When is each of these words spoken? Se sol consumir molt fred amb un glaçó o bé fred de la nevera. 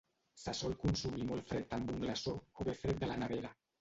Se 0.43 0.53
sol 0.59 0.73
consumir 0.83 1.27
molt 1.31 1.47
fred 1.51 1.75
amb 1.77 1.93
un 1.97 2.01
glaçó 2.07 2.35
o 2.63 2.67
bé 2.71 2.77
fred 2.81 3.03
de 3.05 3.11
la 3.13 3.19
nevera. 3.27 3.55